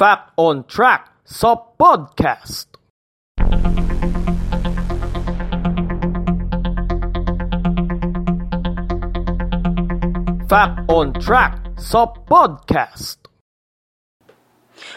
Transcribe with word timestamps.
Fact 0.00 0.32
on 0.40 0.64
Track 0.64 1.12
sa 1.28 1.60
podcast. 1.76 2.72
Fact 10.48 10.88
on 10.88 11.12
Track 11.20 11.76
sa 11.76 12.08
podcast. 12.16 13.20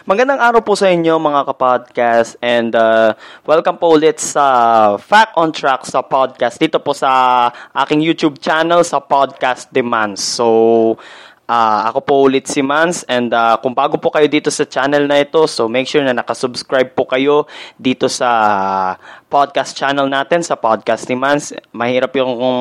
Magandang 0.08 0.40
araw 0.40 0.64
po 0.64 0.72
sa 0.72 0.88
inyo 0.88 1.20
mga 1.20 1.52
kapodcast 1.52 2.40
and 2.40 2.72
uh, 2.72 3.12
welcome 3.44 3.76
po 3.76 4.00
ulit 4.00 4.16
sa 4.16 4.96
Fact 4.96 5.36
on 5.36 5.52
Track 5.52 5.84
sa 5.84 6.00
podcast 6.00 6.56
dito 6.56 6.80
po 6.80 6.96
sa 6.96 7.52
aking 7.76 8.00
YouTube 8.00 8.40
channel 8.40 8.80
sa 8.80 9.04
Podcast 9.04 9.68
Demands. 9.68 10.24
So, 10.24 10.96
uh, 11.48 11.80
ako 11.92 11.98
po 12.04 12.14
ulit 12.24 12.48
si 12.48 12.60
Mans 12.64 13.04
and 13.08 13.32
uh, 13.32 13.56
kung 13.60 13.76
bago 13.76 14.00
po 14.00 14.08
kayo 14.12 14.28
dito 14.28 14.48
sa 14.48 14.64
channel 14.64 15.04
na 15.04 15.20
ito, 15.20 15.44
so 15.44 15.68
make 15.68 15.88
sure 15.88 16.04
na 16.04 16.16
nakasubscribe 16.16 16.92
po 16.96 17.04
kayo 17.08 17.44
dito 17.76 18.08
sa 18.08 18.30
podcast 19.28 19.76
channel 19.76 20.08
natin 20.08 20.40
sa 20.40 20.56
Podcast 20.56 21.08
ni 21.10 21.16
Mans. 21.18 21.52
Mahirap 21.74 22.14
yung 22.16 22.32
kung 22.38 22.60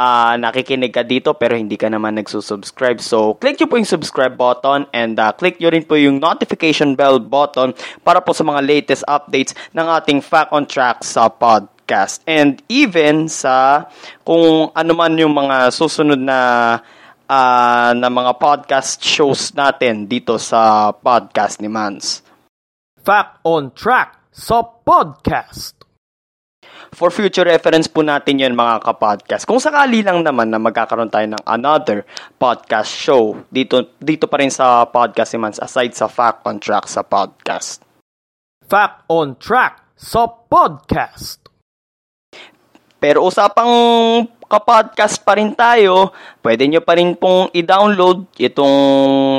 uh, 0.00 0.34
nakikinig 0.40 0.92
ka 0.92 1.04
dito 1.04 1.36
pero 1.36 1.56
hindi 1.56 1.76
ka 1.76 1.92
naman 1.92 2.16
nagsusubscribe. 2.16 3.00
So, 3.04 3.36
click 3.36 3.60
nyo 3.60 3.68
po 3.68 3.76
yung 3.76 3.88
subscribe 3.88 4.34
button 4.34 4.88
and 4.96 5.20
uh, 5.20 5.32
click 5.36 5.60
nyo 5.60 5.68
rin 5.68 5.84
po 5.84 6.00
yung 6.00 6.16
notification 6.20 6.96
bell 6.96 7.20
button 7.20 7.76
para 8.00 8.24
po 8.24 8.32
sa 8.32 8.44
mga 8.44 8.60
latest 8.64 9.04
updates 9.04 9.52
ng 9.76 9.86
ating 10.00 10.24
Fact 10.24 10.50
on 10.56 10.64
Track 10.64 11.04
sa 11.04 11.28
podcast. 11.28 12.22
And 12.24 12.62
even 12.70 13.26
sa 13.26 13.86
kung 14.22 14.70
ano 14.72 14.92
man 14.94 15.18
yung 15.18 15.34
mga 15.34 15.74
susunod 15.74 16.22
na 16.22 16.38
uh, 17.30 17.94
na 17.94 18.10
mga 18.10 18.42
podcast 18.42 18.98
shows 18.98 19.54
natin 19.54 20.10
dito 20.10 20.34
sa 20.42 20.90
podcast 20.90 21.62
ni 21.62 21.70
Mans. 21.70 22.26
Fact 22.98 23.38
on 23.46 23.70
Track 23.70 24.18
sa 24.34 24.66
podcast 24.66 25.80
for 26.90 27.14
future 27.14 27.46
reference 27.46 27.86
po 27.86 28.02
natin 28.02 28.42
yun 28.42 28.58
mga 28.58 28.82
kapodcast. 28.82 29.46
Kung 29.46 29.62
sakali 29.62 30.02
lang 30.02 30.26
naman 30.26 30.50
na 30.50 30.58
magkakaroon 30.58 31.10
tayo 31.10 31.26
ng 31.30 31.44
another 31.46 32.02
podcast 32.34 32.90
show 32.90 33.38
dito, 33.48 33.94
dito 34.02 34.26
pa 34.26 34.42
rin 34.42 34.50
sa 34.50 34.84
podcast 34.90 35.32
ni 35.34 35.40
aside 35.62 35.94
sa 35.94 36.10
Fact 36.10 36.42
on 36.44 36.58
Track 36.58 36.90
sa 36.90 37.06
podcast. 37.06 37.86
Fact 38.66 39.06
on 39.06 39.38
Track 39.38 39.94
sa 39.94 40.26
podcast. 40.26 41.40
Pero 43.00 43.24
usapang 43.24 43.72
kapodcast 44.50 45.22
pa 45.22 45.38
rin 45.38 45.54
tayo, 45.54 46.10
pwede 46.42 46.66
nyo 46.66 46.82
pa 46.82 46.98
rin 46.98 47.14
pong 47.14 47.54
i-download 47.54 48.26
itong 48.34 48.74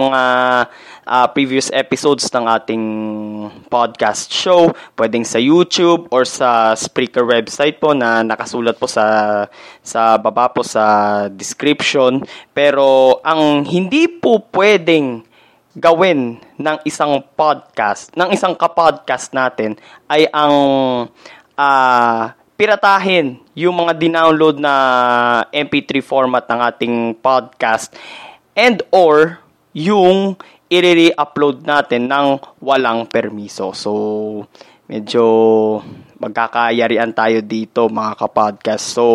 uh, 0.07 0.63
uh, 1.03 1.27
previous 1.35 1.67
episodes 1.75 2.31
ng 2.31 2.47
ating 2.47 2.85
podcast 3.67 4.31
show. 4.31 4.71
Pwedeng 4.95 5.27
sa 5.27 5.35
YouTube 5.35 6.07
or 6.15 6.23
sa 6.23 6.71
Spreaker 6.79 7.27
website 7.27 7.83
po 7.83 7.91
na 7.91 8.23
nakasulat 8.23 8.79
po 8.79 8.87
sa 8.87 9.45
sa 9.83 10.15
baba 10.15 10.47
po 10.47 10.63
sa 10.63 11.27
description. 11.27 12.23
Pero 12.55 13.19
ang 13.27 13.67
hindi 13.67 14.07
po 14.07 14.47
pwedeng 14.55 15.27
gawin 15.75 16.39
ng 16.55 16.77
isang 16.87 17.19
podcast, 17.35 18.15
ng 18.15 18.31
isang 18.31 18.55
kapodcast 18.55 19.35
natin 19.35 19.75
ay 20.07 20.27
ang 20.31 20.55
uh, 21.55 22.23
piratahin 22.61 23.41
yung 23.57 23.73
mga 23.73 23.97
dinownload 23.97 24.61
na 24.61 24.75
MP3 25.49 25.97
format 26.05 26.45
ng 26.45 26.61
ating 26.61 26.95
podcast 27.17 27.89
and 28.53 28.85
or 28.93 29.41
yung 29.73 30.37
i-re-upload 30.69 31.65
natin 31.65 32.05
ng 32.05 32.37
walang 32.61 33.09
permiso. 33.09 33.73
So, 33.73 33.91
medyo 34.85 35.25
magkakayarian 36.21 37.17
tayo 37.17 37.41
dito 37.41 37.89
mga 37.89 38.13
kapodcast. 38.29 38.93
So, 38.93 39.05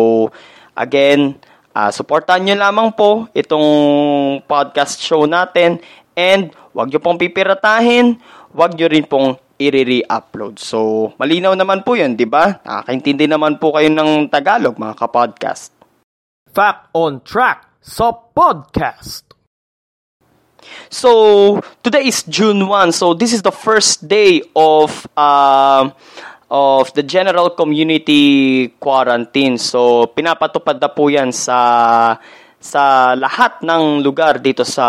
again, 0.75 1.39
uh, 1.71 1.87
supportan 1.87 2.43
nyo 2.43 2.59
lamang 2.59 2.99
po 2.99 3.31
itong 3.31 4.43
podcast 4.43 4.99
show 4.99 5.23
natin 5.23 5.79
and 6.19 6.51
wag 6.75 6.91
nyo 6.91 6.99
pong 6.99 7.15
pipiratahin, 7.15 8.19
wag 8.51 8.75
nyo 8.75 8.91
rin 8.91 9.07
pong 9.07 9.39
i-re-upload. 9.57 10.61
So, 10.61 11.11
malinaw 11.17 11.57
naman 11.57 11.81
po 11.81 11.97
yun, 11.97 12.13
di 12.13 12.29
ba? 12.29 12.61
Nakakaintindi 12.61 13.25
naman 13.25 13.57
po 13.57 13.73
kayo 13.73 13.89
ng 13.89 14.29
Tagalog, 14.29 14.77
mga 14.77 14.95
kapodcast. 14.95 15.73
Fact 16.53 16.93
on 16.93 17.21
Track 17.25 17.81
sa 17.81 18.13
podcast. 18.13 19.27
So, 20.87 21.59
today 21.83 22.07
is 22.07 22.23
June 22.25 22.69
1. 22.69 22.93
So, 22.93 23.13
this 23.13 23.33
is 23.33 23.41
the 23.41 23.53
first 23.53 24.07
day 24.07 24.41
of 24.55 25.07
uh, 25.15 25.89
of 26.47 26.91
the 26.95 27.03
general 27.03 27.51
community 27.51 28.67
quarantine. 28.79 29.59
So, 29.59 30.07
pinapatupad 30.11 30.79
na 30.79 30.89
po 30.91 31.11
yan 31.11 31.31
sa 31.35 32.17
sa 32.67 33.15
lahat 33.15 33.63
ng 33.63 34.03
lugar 34.03 34.43
dito 34.43 34.67
sa 34.67 34.87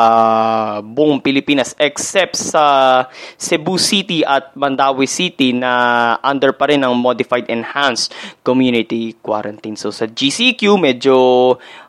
buong 0.82 1.22
Pilipinas 1.22 1.78
except 1.78 2.34
sa 2.34 3.06
Cebu 3.38 3.78
City 3.78 4.26
at 4.26 4.50
Mandawi 4.58 5.06
City 5.06 5.54
na 5.54 6.18
under 6.26 6.50
pa 6.50 6.66
rin 6.66 6.82
ng 6.82 6.98
modified 6.98 7.46
enhanced 7.46 8.10
community 8.42 9.14
quarantine. 9.22 9.78
So 9.78 9.94
sa 9.94 10.10
GCQ 10.10 10.74
medyo 10.74 11.16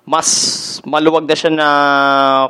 mas 0.06 0.30
maluwag 0.86 1.26
na 1.26 1.38
siya 1.38 1.52
na 1.54 1.70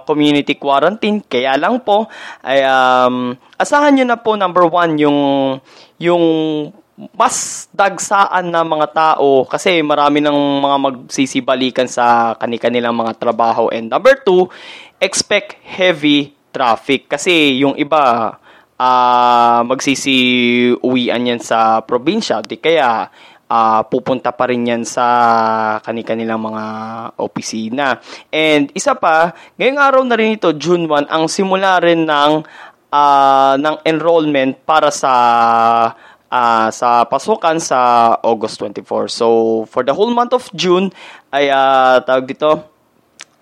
community 0.03 0.59
quarantine 0.59 1.23
kaya 1.23 1.55
lang 1.55 1.79
po 1.79 2.11
ay 2.43 2.63
um, 2.67 3.39
asahan 3.55 3.95
niyo 3.95 4.05
na 4.07 4.19
po 4.19 4.35
number 4.35 4.67
one 4.67 4.99
yung 4.99 5.19
yung 5.99 6.23
mas 7.15 7.67
dagsaan 7.71 8.51
na 8.51 8.59
mga 8.67 8.87
tao 8.91 9.47
kasi 9.47 9.79
marami 9.79 10.19
ng 10.19 10.35
mga 10.59 10.77
magsisibalikan 10.83 11.87
sa 11.87 12.35
kanilang 12.35 12.91
mga 12.91 13.15
trabaho. 13.15 13.71
And 13.71 13.87
number 13.87 14.19
two, 14.19 14.51
expect 14.99 15.55
heavy 15.63 16.35
traffic 16.51 17.07
kasi 17.07 17.63
yung 17.63 17.79
iba 17.79 18.35
uh, 18.75 19.59
magsisiuwian 19.63 21.29
yan 21.31 21.39
sa 21.39 21.79
probinsya. 21.87 22.43
Di 22.43 22.59
kaya 22.59 23.07
uh, 23.47 23.81
pupunta 23.87 24.35
pa 24.35 24.51
rin 24.51 24.67
yan 24.67 24.83
sa 24.83 25.07
kanilang 25.83 26.39
mga 26.39 26.63
opisina. 27.15 27.95
And 28.27 28.75
isa 28.75 28.95
pa, 28.99 29.33
ngayong 29.55 29.79
araw 29.79 30.01
na 30.03 30.15
rin 30.15 30.35
ito, 30.35 30.51
June 30.55 30.83
1, 30.83 31.07
ang 31.07 31.25
simula 31.31 31.79
rin 31.79 32.03
ng, 32.03 32.33
uh, 32.93 33.53
ng 33.55 33.75
enrollment 33.83 34.59
para 34.63 34.93
sa 34.93 35.13
uh, 36.31 36.69
sa 36.69 37.05
pasukan 37.05 37.57
sa 37.59 38.13
August 38.21 38.61
24. 38.61 39.09
So, 39.09 39.27
for 39.67 39.83
the 39.83 39.93
whole 39.93 40.13
month 40.13 40.33
of 40.33 40.47
June, 40.55 40.93
ay 41.33 41.49
uh, 41.49 42.01
tawag 42.05 42.29
dito, 42.29 42.63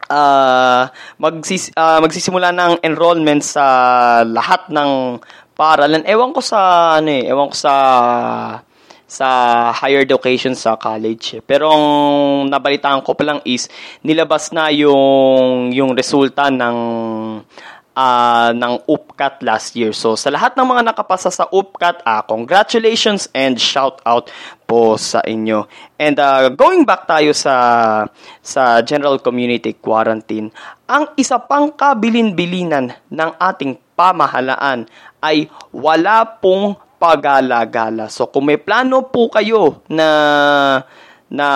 uh, 0.09 0.83
magsis, 1.19 1.71
uh, 1.75 1.99
magsisimula 2.03 2.51
ng 2.55 2.73
enrollment 2.83 3.43
sa 3.43 3.65
lahat 4.23 4.67
ng 4.71 5.21
paaralan. 5.53 6.03
Ewan 6.07 6.31
ko 6.31 6.41
sa, 6.41 6.59
ano 6.99 7.09
eh, 7.11 7.27
ewan 7.27 7.51
ko 7.51 7.55
sa 7.55 7.73
sa 9.07 9.27
higher 9.71 10.03
education 10.03 10.51
sa 10.51 10.75
college. 10.75 11.39
Pero 11.47 11.71
ang 11.71 11.85
nabalitaan 12.51 12.99
ko 13.07 13.15
pa 13.15 13.23
lang 13.23 13.39
is 13.47 13.71
nilabas 14.03 14.51
na 14.51 14.67
yung 14.67 15.71
yung 15.71 15.95
resulta 15.95 16.51
ng 16.51 16.75
uh, 17.97 18.53
ng 18.53 18.85
UPCAT 18.85 19.41
last 19.41 19.73
year. 19.73 19.89
So 19.89 20.13
sa 20.13 20.29
lahat 20.29 20.53
ng 20.53 20.67
mga 20.69 20.93
nakapasa 20.93 21.33
sa 21.33 21.49
UPCAT, 21.49 22.05
uh, 22.05 22.21
congratulations 22.29 23.25
and 23.33 23.57
shout 23.57 23.97
out 24.05 24.29
po 24.69 25.01
sa 25.01 25.25
inyo. 25.25 25.65
And 25.97 26.21
uh, 26.21 26.53
going 26.53 26.85
back 26.85 27.09
tayo 27.09 27.33
sa 27.33 28.05
sa 28.45 28.85
general 28.85 29.17
community 29.17 29.73
quarantine, 29.73 30.53
ang 30.85 31.17
isa 31.17 31.41
pang 31.41 31.73
kabilin-bilinan 31.73 32.93
ng 33.09 33.31
ating 33.41 33.81
pamahalaan 33.97 34.85
ay 35.25 35.49
wala 35.73 36.37
pong 36.37 36.77
pagala-gala. 37.01 38.13
So 38.13 38.29
kung 38.29 38.45
may 38.45 38.61
plano 38.61 39.09
po 39.09 39.33
kayo 39.33 39.81
na 39.89 40.09
na 41.27 41.47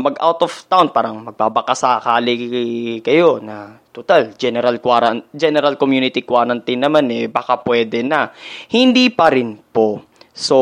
mag 0.00 0.16
out 0.16 0.40
of 0.40 0.52
town 0.64 0.88
parang 0.96 1.28
magbabakasakali 1.28 3.04
kayo 3.04 3.36
na 3.36 3.79
total 3.90 4.34
general 4.38 4.78
quarant 4.78 5.26
general 5.34 5.74
community 5.74 6.22
quarantine 6.22 6.78
naman 6.78 7.10
eh 7.10 7.26
baka 7.26 7.58
pwede 7.66 8.06
na. 8.06 8.30
Hindi 8.70 9.10
pa 9.10 9.30
rin 9.30 9.58
po. 9.58 10.06
So 10.30 10.56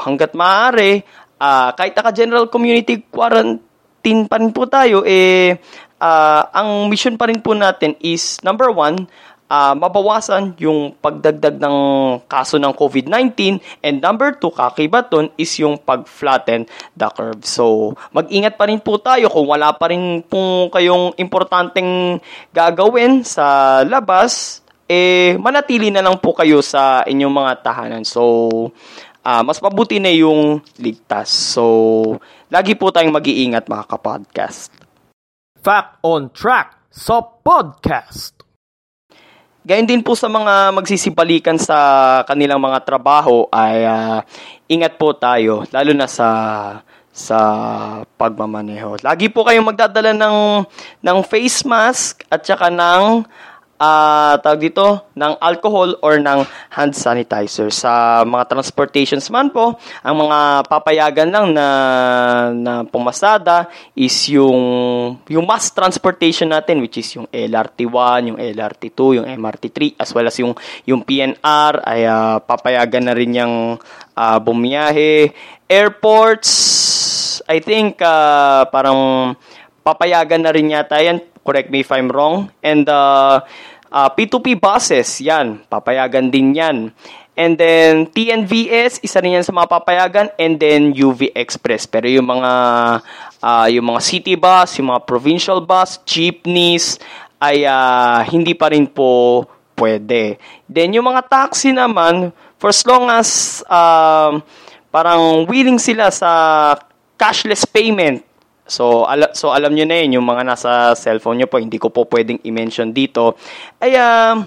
hangga't 0.00 0.32
maaari 0.32 1.04
uh, 1.38 1.70
kahit 1.76 1.92
naka 1.94 2.10
general 2.16 2.48
community 2.48 3.04
quarantine 3.08 4.26
pa 4.26 4.40
rin 4.40 4.50
po 4.50 4.64
tayo 4.66 5.04
eh 5.04 5.60
uh, 6.00 6.42
ang 6.50 6.88
mission 6.88 7.16
pa 7.20 7.28
rin 7.28 7.40
po 7.44 7.52
natin 7.52 7.96
is 8.00 8.40
number 8.40 8.72
one 8.72 9.08
uh, 9.54 9.74
mabawasan 9.78 10.58
yung 10.58 10.98
pagdagdag 10.98 11.62
ng 11.62 11.78
kaso 12.26 12.58
ng 12.58 12.74
COVID-19 12.74 13.62
and 13.86 14.02
number 14.02 14.34
two, 14.34 14.50
kakibaton 14.50 15.30
is 15.38 15.54
yung 15.62 15.78
pag-flatten 15.78 16.66
the 16.98 17.08
curve. 17.14 17.42
So, 17.46 17.94
mag-ingat 18.10 18.58
pa 18.58 18.66
rin 18.66 18.82
po 18.82 18.98
tayo 18.98 19.30
kung 19.30 19.46
wala 19.46 19.70
pa 19.78 19.94
rin 19.94 20.26
po 20.26 20.66
kayong 20.74 21.14
importanteng 21.16 22.18
gagawin 22.50 23.22
sa 23.22 23.80
labas, 23.86 24.62
eh 24.90 25.38
manatili 25.38 25.88
na 25.88 26.02
lang 26.02 26.18
po 26.18 26.34
kayo 26.34 26.60
sa 26.60 27.06
inyong 27.06 27.34
mga 27.34 27.52
tahanan. 27.62 28.02
So, 28.02 28.22
uh, 29.22 29.42
mas 29.46 29.62
mabuti 29.62 30.02
na 30.02 30.10
yung 30.10 30.60
ligtas. 30.76 31.30
So, 31.30 32.18
lagi 32.50 32.74
po 32.74 32.90
tayong 32.90 33.14
mag-iingat 33.14 33.70
mga 33.70 33.84
kapodcast. 33.86 34.74
Fact 35.64 36.04
on 36.04 36.28
Track 36.28 36.92
sa 36.92 37.24
podcast. 37.24 38.43
Gayun 39.64 39.88
din 39.88 40.04
po 40.04 40.12
sa 40.12 40.28
mga 40.28 40.76
magsisibalikan 40.76 41.56
sa 41.56 42.20
kanilang 42.28 42.60
mga 42.60 42.84
trabaho 42.84 43.48
ay 43.48 43.88
uh, 43.88 44.20
ingat 44.68 45.00
po 45.00 45.16
tayo 45.16 45.64
lalo 45.72 45.96
na 45.96 46.04
sa 46.04 46.28
sa 47.08 47.38
pagmamaneho. 48.20 49.00
Lagi 49.00 49.32
po 49.32 49.40
kayong 49.40 49.64
magdadala 49.64 50.12
ng 50.12 50.68
ng 51.00 51.18
face 51.24 51.64
mask 51.64 52.28
at 52.28 52.44
saka 52.44 52.68
ng 52.68 53.24
uh, 53.78 54.34
tawag 54.38 54.60
dito, 54.60 55.10
ng 55.14 55.34
alcohol 55.38 55.98
or 56.02 56.18
ng 56.18 56.42
hand 56.74 56.94
sanitizer. 56.94 57.70
Sa 57.70 58.22
mga 58.22 58.50
transportations 58.50 59.26
man 59.30 59.50
po, 59.50 59.78
ang 60.02 60.16
mga 60.26 60.68
papayagan 60.68 61.28
lang 61.30 61.46
na, 61.54 61.68
na 62.54 62.72
pumasada 62.86 63.70
is 63.94 64.14
yung, 64.30 64.60
yung 65.28 65.44
mass 65.46 65.70
transportation 65.70 66.50
natin, 66.50 66.82
which 66.82 66.98
is 66.98 67.08
yung 67.14 67.26
LRT1, 67.30 68.34
yung 68.34 68.38
LRT2, 68.38 69.00
yung 69.22 69.26
MRT3, 69.26 69.98
as 69.98 70.10
well 70.14 70.26
as 70.26 70.36
yung, 70.38 70.54
yung 70.86 71.02
PNR, 71.02 71.72
ay 71.84 72.06
uh, 72.06 72.38
papayagan 72.42 73.04
na 73.06 73.14
rin 73.14 73.32
yung 73.34 73.78
uh, 74.14 74.38
bumiyahe. 74.38 75.34
Airports, 75.64 76.50
I 77.48 77.58
think 77.58 77.98
uh, 78.04 78.68
parang 78.68 79.34
papayagan 79.84 80.40
na 80.40 80.50
rin 80.50 80.72
yata 80.72 80.98
yan 81.04 81.20
correct 81.44 81.68
me 81.68 81.84
if 81.84 81.92
I'm 81.92 82.08
wrong. 82.08 82.48
And 82.64 82.88
uh, 82.88 83.44
uh, 83.92 84.08
P2P 84.16 84.56
buses, 84.58 85.20
yan, 85.20 85.60
papayagan 85.68 86.32
din 86.32 86.56
yan. 86.56 86.90
And 87.36 87.58
then 87.58 88.08
TNVS, 88.08 89.04
isa 89.04 89.20
rin 89.20 89.38
yan 89.38 89.44
sa 89.44 89.52
mga 89.52 89.68
papayagan 89.68 90.26
and 90.40 90.56
then 90.56 90.96
UV 90.96 91.34
Express. 91.36 91.84
Pero 91.84 92.08
yung 92.08 92.30
mga 92.30 92.52
uh, 93.42 93.66
yung 93.68 93.86
mga 93.90 94.00
city 94.00 94.34
bus, 94.38 94.78
yung 94.80 94.94
mga 94.94 95.02
provincial 95.04 95.58
bus, 95.60 96.00
jeepneys 96.06 96.96
ay 97.42 97.66
uh, 97.66 98.22
hindi 98.30 98.54
pa 98.54 98.70
rin 98.70 98.86
po 98.86 99.42
pwede. 99.74 100.38
Then 100.70 100.94
yung 100.94 101.10
mga 101.10 101.26
taxi 101.26 101.74
naman, 101.74 102.30
for 102.54 102.70
as 102.70 102.86
long 102.86 103.10
as 103.10 103.60
uh, 103.66 104.38
parang 104.94 105.42
willing 105.50 105.82
sila 105.82 106.14
sa 106.14 106.30
cashless 107.18 107.66
payment, 107.66 108.22
So, 108.64 109.04
ala, 109.04 109.36
so 109.36 109.52
alam 109.52 109.76
niyo 109.76 109.84
na 109.84 110.00
yun, 110.00 110.20
yung 110.20 110.26
mga 110.26 110.42
nasa 110.44 110.96
cellphone 110.96 111.44
niyo 111.44 111.48
po, 111.52 111.60
hindi 111.60 111.76
ko 111.76 111.92
po 111.92 112.08
pwedeng 112.08 112.40
i-mention 112.40 112.96
dito. 112.96 113.36
Ay, 113.76 114.00
uh, 114.00 114.40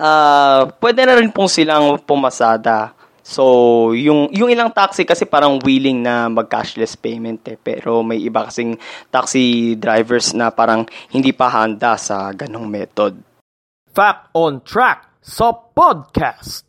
uh, 0.00 0.62
pwede 0.80 1.04
na 1.04 1.20
rin 1.20 1.28
pong 1.28 1.52
silang 1.52 2.00
pumasada. 2.00 2.96
So, 3.20 3.44
yung, 3.92 4.32
yung 4.32 4.50
ilang 4.50 4.72
taxi 4.72 5.04
kasi 5.04 5.28
parang 5.28 5.60
willing 5.60 6.02
na 6.02 6.26
mag-cashless 6.32 6.96
payment 6.96 7.44
eh. 7.46 7.60
Pero 7.60 8.00
may 8.00 8.18
iba 8.18 8.48
kasing 8.48 8.80
taxi 9.12 9.76
drivers 9.76 10.32
na 10.32 10.48
parang 10.50 10.88
hindi 11.12 11.30
pa 11.30 11.52
handa 11.52 11.94
sa 12.00 12.32
ganong 12.32 12.66
method. 12.66 13.20
Fact 13.92 14.32
on 14.32 14.64
Track 14.64 15.20
sa 15.20 15.52
podcast. 15.52 16.64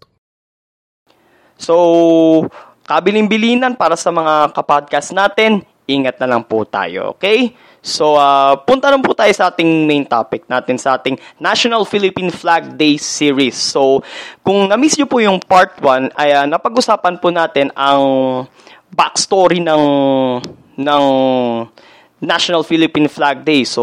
So, 1.56 2.46
kabiling-bilinan 2.86 3.80
para 3.80 3.96
sa 3.96 4.12
mga 4.12 4.52
kapodcast 4.52 5.16
natin 5.16 5.64
ingat 5.90 6.18
na 6.22 6.38
lang 6.38 6.44
po 6.46 6.66
tayo, 6.68 7.18
okay? 7.18 7.54
So, 7.82 8.14
uh, 8.14 8.62
punta 8.62 8.94
na 8.94 9.02
po 9.02 9.18
tayo 9.18 9.34
sa 9.34 9.50
ating 9.50 9.90
main 9.90 10.06
topic 10.06 10.46
natin, 10.46 10.78
sa 10.78 11.02
ating 11.02 11.18
National 11.42 11.82
Philippine 11.82 12.30
Flag 12.30 12.78
Day 12.78 13.02
series. 13.02 13.58
So, 13.58 14.06
kung 14.46 14.70
na-miss 14.70 15.02
nyo 15.02 15.10
po 15.10 15.18
yung 15.18 15.42
part 15.42 15.82
1, 15.82 16.14
ay 16.14 16.30
uh, 16.38 16.46
napag-usapan 16.46 17.18
po 17.18 17.34
natin 17.34 17.74
ang 17.74 18.04
backstory 18.94 19.64
ng 19.66 19.84
ng 20.78 21.06
National 22.22 22.62
Philippine 22.62 23.10
Flag 23.10 23.42
Day. 23.42 23.66
So, 23.66 23.82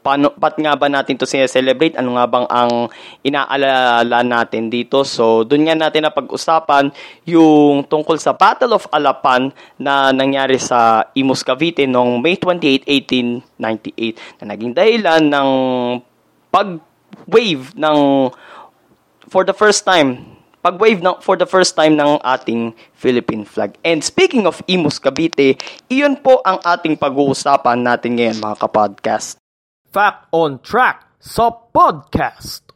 paano, 0.00 0.32
ba't 0.32 0.56
nga 0.56 0.72
ba 0.72 0.88
natin 0.88 1.20
to 1.20 1.28
celebrate? 1.28 1.92
Ano 2.00 2.16
nga 2.16 2.24
bang 2.24 2.48
ang 2.48 2.88
inaalala 3.20 4.24
natin 4.24 4.72
dito? 4.72 5.04
So, 5.04 5.44
doon 5.44 5.68
nga 5.68 5.76
natin 5.76 6.08
na 6.08 6.12
pag-usapan 6.12 6.88
yung 7.28 7.84
tungkol 7.84 8.16
sa 8.16 8.32
Battle 8.32 8.80
of 8.80 8.88
Alapan 8.88 9.52
na 9.76 10.08
nangyari 10.08 10.56
sa 10.56 11.04
Imus 11.12 11.44
Cavite 11.44 11.84
noong 11.84 12.16
May 12.16 12.40
28, 12.40 12.88
1898 12.88 14.40
na 14.40 14.44
naging 14.56 14.72
dahilan 14.72 15.22
ng 15.28 15.50
pag-wave 16.48 17.76
ng 17.76 17.98
for 19.28 19.44
the 19.44 19.52
first 19.52 19.84
time 19.84 20.35
pag-wave 20.66 20.98
ng, 20.98 21.22
for 21.22 21.38
the 21.38 21.46
first 21.46 21.78
time 21.78 21.94
ng 21.94 22.18
ating 22.26 22.74
Philippine 22.98 23.46
flag. 23.46 23.78
And 23.86 24.02
speaking 24.02 24.50
of 24.50 24.58
Imus 24.66 24.98
Cavite, 24.98 25.54
iyon 25.86 26.18
po 26.18 26.42
ang 26.42 26.58
ating 26.58 26.98
pag-uusapan 26.98 27.86
natin 27.86 28.18
ngayon 28.18 28.42
mga 28.42 28.58
kapodcast. 28.58 29.38
Fact 29.94 30.26
on 30.34 30.58
Track 30.58 31.06
sa 31.22 31.54
podcast. 31.54 32.66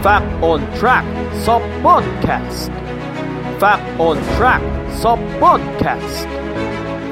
Fact 0.00 0.30
on 0.40 0.64
Track 0.80 1.04
sa 1.44 1.60
podcast. 1.84 2.89
Fact 3.60 3.84
on 4.00 4.16
Track 4.40 4.64
sa 4.88 5.20
podcast. 5.36 6.24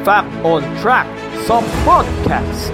Fact 0.00 0.32
on 0.40 0.64
Track 0.80 1.04
sa 1.44 1.60
podcast. 1.84 2.72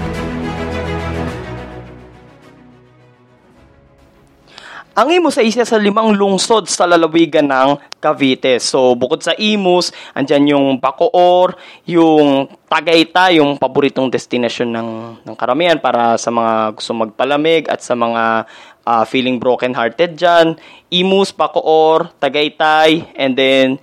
Ang 4.95 5.19
Imus 5.19 5.43
ay 5.43 5.51
isa 5.51 5.67
sa 5.67 5.75
limang 5.75 6.15
lungsod 6.15 6.71
sa 6.71 6.87
lalawigan 6.87 7.51
ng 7.51 7.99
Cavite. 7.99 8.63
So, 8.63 8.95
bukod 8.95 9.27
sa 9.27 9.35
Imus, 9.35 9.91
andyan 10.15 10.55
yung 10.55 10.79
Bacoor, 10.79 11.59
yung 11.83 12.47
Tagaytay, 12.71 13.43
yung 13.43 13.59
paboritong 13.59 14.07
destinasyon 14.07 14.71
ng, 14.71 14.91
ng 15.27 15.35
karamihan 15.35 15.83
para 15.83 16.15
sa 16.15 16.31
mga 16.31 16.79
gusto 16.79 16.95
magpalamig 16.95 17.67
at 17.67 17.83
sa 17.83 17.99
mga 17.99 18.47
uh, 18.87 19.05
feeling 19.05 19.41
broken-hearted 19.41 20.17
dyan. 20.17 20.57
Imus, 20.93 21.35
Bacoor, 21.35 22.13
Tagaytay, 22.21 23.13
and 23.19 23.35
then 23.35 23.81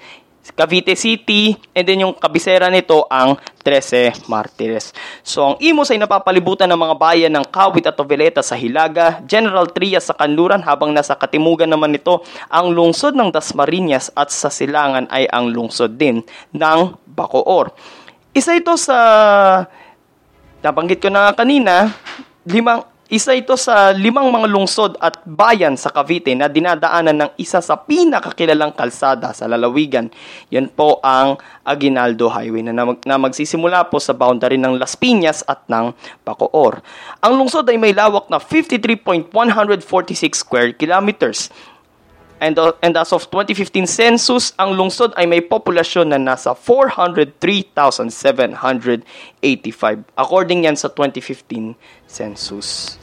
Cavite 0.51 0.97
City, 0.97 1.53
and 1.71 1.85
then 1.85 2.01
yung 2.03 2.17
kabisera 2.17 2.67
nito 2.67 3.05
ang 3.07 3.37
13 3.63 4.25
Martires. 4.25 4.89
So 5.21 5.53
ang 5.53 5.55
Imus 5.61 5.93
ay 5.93 6.01
napapalibutan 6.01 6.67
ng 6.67 6.81
mga 6.81 6.95
bayan 6.97 7.31
ng 7.37 7.45
Kawit 7.47 7.87
at 7.87 7.95
Oveleta 8.01 8.41
sa 8.41 8.57
Hilaga, 8.57 9.23
General 9.23 9.69
Trias 9.69 10.09
sa 10.09 10.17
Kanluran 10.17 10.59
habang 10.65 10.91
nasa 10.91 11.13
katimugan 11.15 11.69
naman 11.69 11.93
nito 11.93 12.25
ang 12.51 12.73
lungsod 12.73 13.13
ng 13.13 13.29
Dasmariñas 13.31 14.11
at 14.17 14.33
sa 14.33 14.49
Silangan 14.49 15.07
ay 15.13 15.29
ang 15.29 15.53
lungsod 15.53 15.95
din 15.95 16.25
ng 16.51 16.79
Bacoor. 17.05 17.71
Isa 18.33 18.57
ito 18.57 18.75
sa 18.75 18.97
nabanggit 20.65 20.99
ko 20.99 21.09
na 21.13 21.31
kanina, 21.37 21.95
limang 22.49 22.90
isa 23.11 23.35
ito 23.35 23.59
sa 23.59 23.91
limang 23.91 24.31
mga 24.31 24.47
lungsod 24.47 24.95
at 25.03 25.19
bayan 25.27 25.75
sa 25.75 25.91
Cavite 25.91 26.31
na 26.31 26.47
dinadaanan 26.47 27.19
ng 27.19 27.31
isa 27.35 27.59
sa 27.59 27.75
pinakakilalang 27.75 28.71
kalsada 28.71 29.35
sa 29.35 29.51
lalawigan. 29.51 30.07
Yan 30.47 30.71
po 30.71 31.03
ang 31.03 31.35
Aguinaldo 31.67 32.31
Highway 32.31 32.63
na, 32.63 32.71
mag- 32.71 33.03
na 33.03 33.19
magsisimula 33.19 33.91
po 33.91 33.99
sa 33.99 34.15
boundary 34.15 34.55
ng 34.55 34.79
Las 34.79 34.95
Piñas 34.95 35.43
at 35.43 35.67
ng 35.67 35.91
Bacoor. 36.23 36.79
Ang 37.19 37.35
lungsod 37.35 37.67
ay 37.67 37.75
may 37.75 37.91
lawak 37.91 38.31
na 38.31 38.39
53.146 38.39 39.27
square 40.31 40.71
kilometers 40.79 41.51
And, 42.41 42.57
uh, 42.57 42.73
and 42.81 42.97
as 42.97 43.13
of 43.13 43.29
2015 43.29 43.85
census, 43.85 44.49
ang 44.57 44.73
lungsod 44.73 45.13
ay 45.13 45.29
may 45.29 45.45
populasyon 45.45 46.09
na 46.09 46.17
nasa 46.17 46.57
403,785 46.57 49.05
according 50.17 50.65
yan 50.65 50.73
sa 50.73 50.89
2015 50.89 51.77
census. 52.09 52.97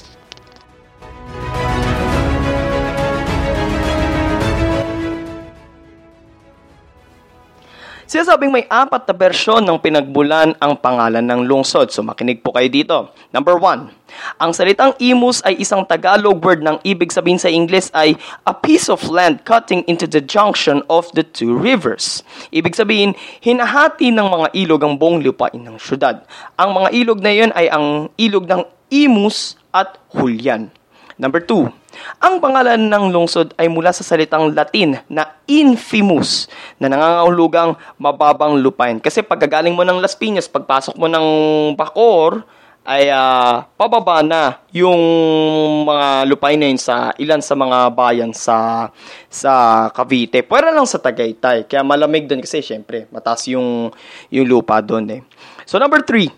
Sinasabing 8.08 8.48
may 8.48 8.64
apat 8.72 9.04
na 9.04 9.12
bersyon 9.12 9.68
ng 9.68 9.84
pinagbulan 9.84 10.56
ang 10.64 10.80
pangalan 10.80 11.20
ng 11.20 11.44
lungsod. 11.44 11.92
So 11.92 12.00
makinig 12.00 12.40
po 12.40 12.56
kayo 12.56 12.64
dito. 12.72 12.96
Number 13.36 13.60
one, 13.60 13.92
ang 14.40 14.56
salitang 14.56 14.96
imus 14.96 15.44
ay 15.44 15.60
isang 15.60 15.84
Tagalog 15.84 16.40
word 16.40 16.64
ng 16.64 16.80
ibig 16.88 17.12
sabihin 17.12 17.36
sa 17.36 17.52
Ingles 17.52 17.92
ay 17.92 18.16
a 18.48 18.56
piece 18.56 18.88
of 18.88 19.04
land 19.12 19.44
cutting 19.44 19.84
into 19.84 20.08
the 20.08 20.24
junction 20.24 20.80
of 20.88 21.12
the 21.12 21.20
two 21.20 21.52
rivers. 21.52 22.24
Ibig 22.48 22.80
sabihin, 22.80 23.12
hinahati 23.44 24.08
ng 24.08 24.24
mga 24.24 24.56
ilog 24.56 24.88
ang 24.88 24.96
buong 24.96 25.20
lupain 25.20 25.60
ng 25.60 25.76
syudad. 25.76 26.24
Ang 26.56 26.80
mga 26.80 26.88
ilog 26.96 27.20
na 27.20 27.28
iyon 27.28 27.52
ay 27.52 27.68
ang 27.68 28.08
ilog 28.16 28.48
ng 28.48 28.64
Imus 28.88 29.60
at 29.68 30.00
Hulyan. 30.16 30.72
Number 31.20 31.44
two, 31.44 31.68
Ang 32.18 32.42
pangalan 32.42 32.90
ng 32.90 33.04
lungsod 33.14 33.54
ay 33.58 33.70
mula 33.70 33.94
sa 33.94 34.02
salitang 34.02 34.50
Latin 34.52 34.98
na 35.06 35.38
infamous 35.46 36.50
na 36.76 36.90
nangangahulugang 36.90 37.78
mababang 37.96 38.58
lupain. 38.58 38.98
Kasi 38.98 39.22
pagkagaling 39.22 39.74
mo 39.74 39.86
ng 39.86 40.02
Las 40.02 40.18
Piñas, 40.18 40.50
pagpasok 40.50 40.98
mo 40.98 41.06
ng 41.06 41.26
Bacor, 41.78 42.42
ay 42.88 43.12
uh, 43.12 43.68
pababa 43.76 44.24
na 44.24 44.64
yung 44.72 44.96
mga 45.84 46.24
lupain 46.24 46.56
na 46.56 46.72
yun 46.72 46.80
sa 46.80 47.12
ilan 47.20 47.44
sa 47.44 47.52
mga 47.52 47.92
bayan 47.92 48.32
sa 48.32 48.88
sa 49.28 49.52
Cavite. 49.92 50.40
Pwera 50.40 50.72
lang 50.72 50.88
sa 50.88 50.96
Tagaytay. 50.96 51.68
Kaya 51.68 51.84
malamig 51.84 52.24
doon 52.24 52.40
kasi 52.40 52.64
syempre 52.64 53.04
mataas 53.12 53.44
yung 53.52 53.92
yung 54.32 54.48
lupa 54.48 54.80
doon 54.80 55.20
eh. 55.20 55.22
So 55.68 55.76
number 55.76 56.00
three, 56.00 56.32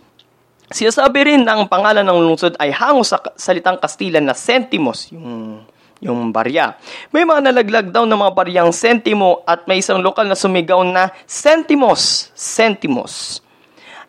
sinasabi 0.70 1.34
rin 1.34 1.42
ng 1.42 1.66
pangalan 1.66 2.06
ng 2.06 2.18
lungsod 2.30 2.54
ay 2.56 2.70
hango 2.70 3.02
sa 3.02 3.18
salitang 3.34 3.76
Kastilan 3.76 4.22
na 4.22 4.34
sentimos, 4.34 5.10
yung 5.10 5.60
yung 6.00 6.32
barya. 6.32 6.80
May 7.12 7.28
mga 7.28 7.52
nalaglag 7.52 7.92
daw 7.92 8.08
ng 8.08 8.16
mga 8.16 8.32
baryang 8.32 8.72
sentimo 8.72 9.44
at 9.44 9.68
may 9.68 9.84
isang 9.84 10.00
lokal 10.00 10.24
na 10.24 10.34
sumigaw 10.34 10.80
na 10.80 11.12
sentimos, 11.28 12.32
sentimos. 12.32 13.44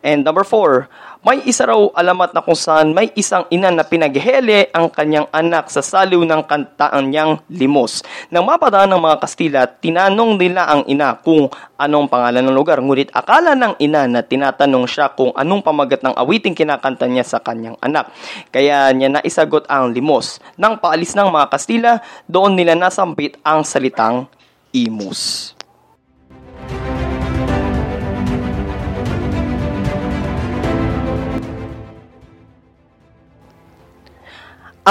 And 0.01 0.25
number 0.25 0.41
four, 0.41 0.89
may 1.21 1.45
isa 1.45 1.69
raw 1.69 1.77
alamat 1.93 2.33
na 2.33 2.41
kung 2.41 2.57
saan 2.57 2.97
may 2.97 3.13
isang 3.13 3.45
ina 3.53 3.69
na 3.69 3.85
pinaghele 3.85 4.73
ang 4.73 4.89
kanyang 4.89 5.29
anak 5.29 5.69
sa 5.69 5.85
saliw 5.85 6.25
ng 6.25 6.41
kantaan 6.49 7.13
niyang 7.13 7.37
limos. 7.53 8.01
Nang 8.33 8.49
mapadaan 8.49 8.89
ng 8.89 8.97
mga 8.97 9.17
Kastila, 9.21 9.61
tinanong 9.69 10.41
nila 10.41 10.65
ang 10.65 10.81
ina 10.89 11.21
kung 11.21 11.53
anong 11.77 12.09
pangalan 12.09 12.41
ng 12.41 12.57
lugar. 12.57 12.81
Ngunit 12.81 13.13
akala 13.13 13.53
ng 13.53 13.77
ina 13.77 14.09
na 14.09 14.25
tinatanong 14.25 14.89
siya 14.89 15.13
kung 15.13 15.29
anong 15.37 15.61
pamagat 15.61 16.01
ng 16.01 16.17
awiting 16.17 16.57
kinakanta 16.57 17.05
niya 17.05 17.21
sa 17.21 17.37
kanyang 17.37 17.77
anak. 17.85 18.09
Kaya 18.49 18.89
niya 18.89 19.13
naisagot 19.21 19.69
ang 19.69 19.93
limos. 19.93 20.41
Nang 20.57 20.81
paalis 20.81 21.13
ng 21.13 21.29
mga 21.29 21.45
Kastila, 21.53 21.93
doon 22.25 22.57
nila 22.57 22.73
nasambit 22.73 23.37
ang 23.45 23.61
salitang 23.61 24.25
imus. 24.73 25.53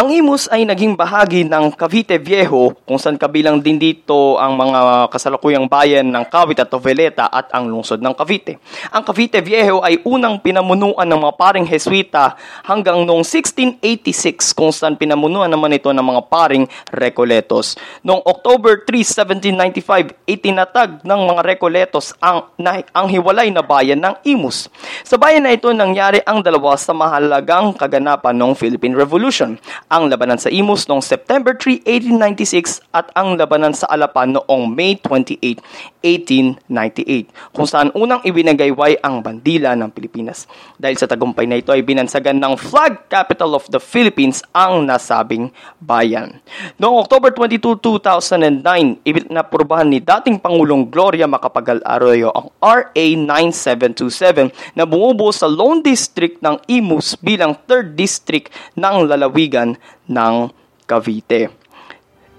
Ang 0.00 0.16
Imus 0.16 0.48
ay 0.48 0.64
naging 0.64 0.96
bahagi 0.96 1.44
ng 1.44 1.76
Cavite 1.76 2.16
Viejo 2.16 2.72
kung 2.88 2.96
saan 2.96 3.20
kabilang 3.20 3.60
din 3.60 3.76
dito 3.76 4.40
ang 4.40 4.56
mga 4.56 5.12
kasalukuyang 5.12 5.68
bayan 5.68 6.08
ng 6.08 6.24
Cavite 6.24 6.64
at 6.64 6.72
Toveleta 6.72 7.28
at 7.28 7.52
ang 7.52 7.68
lungsod 7.68 8.00
ng 8.00 8.16
Cavite. 8.16 8.56
Ang 8.96 9.04
Cavite 9.04 9.44
Viejo 9.44 9.84
ay 9.84 10.00
unang 10.08 10.40
pinamunuan 10.40 11.04
ng 11.04 11.20
mga 11.20 11.34
paring 11.36 11.68
Jesuita 11.68 12.32
hanggang 12.64 13.04
noong 13.04 13.20
1686 13.28 14.56
kung 14.56 14.72
saan 14.72 14.96
pinamunuan 14.96 15.52
naman 15.52 15.76
ito 15.76 15.92
ng 15.92 16.00
mga 16.00 16.32
paring 16.32 16.64
Recoletos. 16.88 17.76
Noong 18.00 18.24
October 18.24 18.80
3, 18.88 19.04
1795, 19.04 20.16
itinatag 20.24 21.04
ng 21.04 21.20
mga 21.28 21.44
Recoletos 21.44 22.16
ang, 22.24 22.48
na, 22.56 22.80
ang 22.96 23.04
hiwalay 23.04 23.52
na 23.52 23.60
bayan 23.60 24.00
ng 24.00 24.16
Imus. 24.24 24.72
Sa 25.04 25.20
bayan 25.20 25.44
na 25.44 25.52
ito 25.52 25.68
nangyari 25.76 26.24
ang 26.24 26.40
dalawa 26.40 26.72
sa 26.80 26.96
mahalagang 26.96 27.76
kaganapan 27.76 28.32
ng 28.32 28.56
Philippine 28.56 28.96
Revolution 28.96 29.60
ang 29.90 30.06
labanan 30.06 30.38
sa 30.38 30.46
Imus 30.54 30.86
noong 30.86 31.02
September 31.02 31.50
3, 31.58 31.82
1896 31.82 32.78
at 32.94 33.10
ang 33.18 33.34
labanan 33.34 33.74
sa 33.74 33.90
Alapan 33.90 34.38
noong 34.38 34.70
May 34.70 34.94
28, 34.94 35.58
1898 35.98 37.50
kung 37.50 37.66
saan 37.66 37.90
unang 37.98 38.22
ibinagayway 38.22 39.02
ang 39.02 39.18
bandila 39.18 39.74
ng 39.74 39.90
Pilipinas. 39.90 40.46
Dahil 40.78 40.94
sa 40.94 41.10
tagumpay 41.10 41.50
na 41.50 41.58
ito 41.58 41.74
ay 41.74 41.82
binansagan 41.82 42.38
ng 42.38 42.54
flag 42.54 43.10
capital 43.10 43.58
of 43.58 43.66
the 43.74 43.82
Philippines 43.82 44.46
ang 44.54 44.86
nasabing 44.86 45.50
bayan. 45.82 46.38
Noong 46.78 47.02
October 47.02 47.34
22, 47.34 47.82
2009, 47.82 49.02
ipinapurbahan 49.02 49.90
ni 49.90 49.98
dating 49.98 50.38
Pangulong 50.38 50.86
Gloria 50.86 51.26
Macapagal 51.26 51.82
Arroyo 51.82 52.30
ang 52.30 52.54
RA 52.62 52.86
9727 52.94 54.78
na 54.78 54.86
bumubuo 54.86 55.34
sa 55.34 55.50
Lone 55.50 55.82
District 55.82 56.38
ng 56.38 56.62
Imus 56.70 57.18
bilang 57.18 57.58
3rd 57.66 57.98
District 57.98 58.46
ng 58.78 59.10
Lalawigan 59.10 59.79
ng 60.08 60.48
Cavite. 60.88 61.52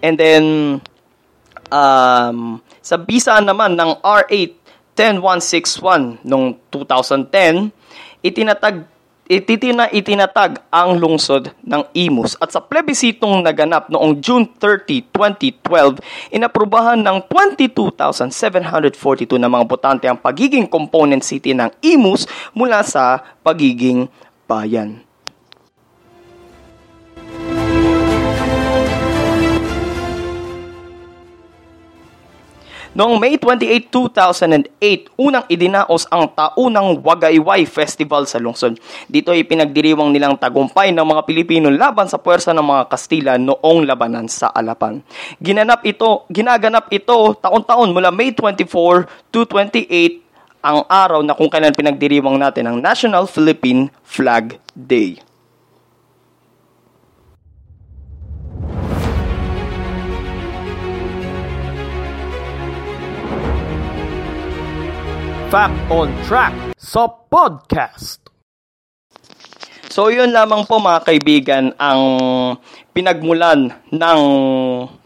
And 0.01 0.17
then, 0.17 0.45
um, 1.71 2.59
sa 2.81 2.97
bisa 2.97 3.37
naman 3.39 3.77
ng 3.77 4.01
R8 4.01 4.61
10161 4.97 6.19
noong 6.27 6.59
2010, 6.69 7.71
itinatag 8.21 8.85
ititina 9.31 9.87
itinatag 9.87 10.59
ang 10.67 10.99
lungsod 10.99 11.55
ng 11.63 11.87
Imus 11.95 12.35
at 12.43 12.51
sa 12.51 12.59
plebisitong 12.59 13.39
naganap 13.39 13.87
noong 13.87 14.19
June 14.19 14.43
30, 14.43 15.07
2012, 15.15 16.03
inaprubahan 16.35 16.99
ng 16.99 17.31
22,742 17.31 19.39
na 19.39 19.47
mga 19.47 19.63
botante 19.63 20.11
ang 20.11 20.19
pagiging 20.19 20.67
component 20.67 21.23
city 21.23 21.55
ng 21.55 21.71
Imus 21.79 22.27
mula 22.51 22.83
sa 22.83 23.23
pagiging 23.39 24.11
bayan. 24.51 24.99
Noong 32.91 33.23
May 33.23 33.39
28, 33.39 33.87
2008, 33.87 35.15
unang 35.15 35.47
idinaos 35.47 36.03
ang 36.11 36.27
taunang 36.27 36.99
Wagayway 36.99 37.63
Festival 37.63 38.27
sa 38.27 38.35
lungsod. 38.35 38.75
Dito 39.07 39.31
ay 39.31 39.47
pinagdiriwang 39.47 40.11
nilang 40.11 40.35
tagumpay 40.35 40.91
ng 40.91 41.07
mga 41.07 41.23
Pilipino 41.23 41.71
laban 41.71 42.11
sa 42.11 42.19
puwersa 42.19 42.51
ng 42.51 42.67
mga 42.67 42.83
Kastila 42.91 43.39
noong 43.39 43.87
labanan 43.87 44.27
sa 44.27 44.51
Alapan. 44.51 44.99
Ginanap 45.39 45.87
ito, 45.87 46.27
ginaganap 46.27 46.91
ito 46.91 47.31
taon-taon 47.39 47.95
mula 47.95 48.11
May 48.11 48.35
24 48.35 49.31
to 49.31 49.47
28 49.47 50.59
ang 50.59 50.83
araw 50.91 51.23
na 51.23 51.31
kung 51.31 51.47
kailan 51.47 51.71
pinagdiriwang 51.71 52.35
natin 52.35 52.67
ang 52.67 52.83
National 52.83 53.23
Philippine 53.23 53.87
Flag 54.03 54.59
Day. 54.75 55.30
Fact 65.51 65.75
on 65.91 66.07
Track 66.23 66.55
sa 66.79 67.11
podcast. 67.11 68.23
So 69.91 70.07
yun 70.07 70.31
lamang 70.31 70.63
po 70.63 70.79
mga 70.79 71.03
kaibigan 71.03 71.75
ang 71.75 72.01
pinagmulan 72.95 73.75
ng 73.91 74.19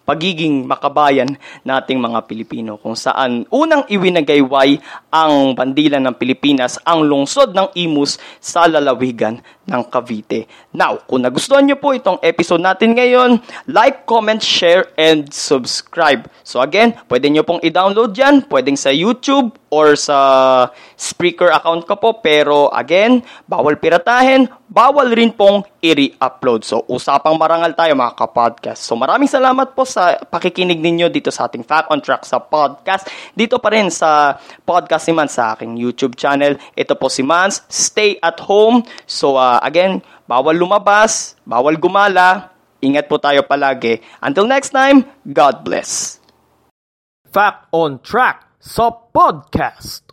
pagiging 0.06 0.70
makabayan 0.70 1.36
nating 1.66 1.98
mga 1.98 2.30
Pilipino 2.30 2.78
kung 2.78 2.94
saan 2.94 3.44
unang 3.50 3.84
iwinagayway 3.90 4.78
ang 5.10 5.58
bandila 5.58 5.98
ng 5.98 6.16
Pilipinas 6.16 6.78
ang 6.86 7.04
lungsod 7.04 7.58
ng 7.58 7.74
Imus 7.74 8.22
sa 8.38 8.70
lalawigan 8.70 9.42
ng 9.66 9.82
Cavite. 9.90 10.46
Now, 10.72 11.02
kung 11.10 11.26
nagustuhan 11.26 11.66
nyo 11.66 11.82
po 11.82 11.98
itong 11.98 12.22
episode 12.22 12.62
natin 12.62 12.94
ngayon, 12.94 13.42
like, 13.66 14.06
comment, 14.06 14.40
share, 14.40 14.94
and 14.94 15.34
subscribe. 15.34 16.30
So 16.46 16.62
again, 16.62 16.94
pwede 17.10 17.34
nyo 17.34 17.42
pong 17.42 17.66
i-download 17.66 18.14
yan, 18.14 18.46
pwedeng 18.46 18.78
sa 18.78 18.94
YouTube 18.94 19.58
or 19.74 19.98
sa 19.98 20.18
Spreaker 20.96 21.52
account 21.52 21.84
ko 21.90 21.98
po. 21.98 22.10
Pero 22.22 22.70
again, 22.72 23.26
bawal 23.50 23.76
piratahin, 23.82 24.48
bawal 24.70 25.12
rin 25.12 25.34
pong 25.34 25.66
i-re-upload. 25.82 26.64
So 26.64 26.86
usapang 26.88 27.36
marangal 27.36 27.74
tayo 27.76 27.98
mga 27.98 28.16
kapodcast. 28.16 28.86
So 28.86 28.96
maraming 28.96 29.28
salamat 29.28 29.74
po 29.76 29.84
sa 29.96 30.20
pakikinig 30.20 30.84
ninyo 30.84 31.08
dito 31.08 31.32
sa 31.32 31.48
ating 31.48 31.64
Fact 31.64 31.88
on 31.88 32.04
Track 32.04 32.28
sa 32.28 32.44
podcast. 32.44 33.08
Dito 33.32 33.64
pa 33.64 33.72
rin 33.72 33.88
sa 33.88 34.36
podcast 34.68 35.08
ni 35.08 35.16
Man 35.16 35.32
sa 35.32 35.56
aking 35.56 35.80
YouTube 35.80 36.20
channel. 36.20 36.60
Ito 36.76 37.00
po 37.00 37.08
si 37.08 37.24
Mans, 37.24 37.64
Stay 37.72 38.20
at 38.20 38.44
Home. 38.44 38.84
So 39.08 39.40
uh, 39.40 39.64
again, 39.64 40.04
bawal 40.28 40.60
lumabas, 40.60 41.40
bawal 41.48 41.80
gumala. 41.80 42.52
Ingat 42.84 43.08
po 43.08 43.18
tayo 43.18 43.48
palagi. 43.48 44.04
Until 44.20 44.46
next 44.46 44.76
time, 44.76 45.08
God 45.24 45.64
bless. 45.64 46.20
Fact 47.32 47.72
on 47.72 48.04
Track 48.04 48.46
sa 48.60 48.92
podcast. 48.92 50.05